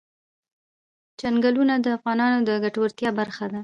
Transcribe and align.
چنګلونه 1.19 1.75
د 1.79 1.87
افغانانو 1.97 2.39
د 2.47 2.49
ګټورتیا 2.63 3.09
برخه 3.19 3.45
ده. 3.51 3.59